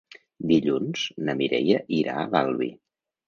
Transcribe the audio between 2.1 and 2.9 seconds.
a l'Albi.